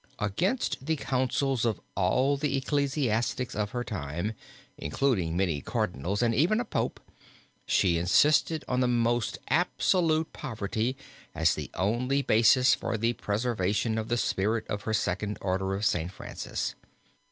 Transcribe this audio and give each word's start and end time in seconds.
Against 0.17 0.83
the 0.87 0.95
counsels 0.95 1.63
of 1.63 1.79
all 1.93 2.35
the 2.35 2.57
ecclesiastics 2.57 3.53
of 3.53 3.69
her 3.69 3.83
time, 3.83 4.33
including 4.75 5.37
many 5.37 5.61
cardinals 5.61 6.23
and 6.23 6.33
even 6.33 6.59
a 6.59 6.65
Pope, 6.65 6.99
she 7.67 7.99
insisted 7.99 8.65
on 8.67 8.79
the 8.79 8.87
most 8.87 9.37
absolute 9.49 10.33
poverty 10.33 10.97
as 11.35 11.53
the 11.53 11.69
only 11.75 12.23
basis 12.23 12.73
for 12.73 12.97
the 12.97 13.13
preservation 13.13 13.99
of 13.99 14.07
the 14.07 14.17
spirit 14.17 14.65
of 14.67 14.85
her 14.85 14.93
second 14.95 15.37
order 15.39 15.75
of 15.75 15.85
St. 15.85 16.11
Francis. 16.11 16.73